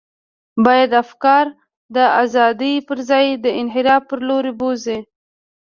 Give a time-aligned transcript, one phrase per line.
[0.65, 1.45] باید افکار
[1.95, 4.97] د ازادۍ پر ځای د انحراف پر لور بوزي.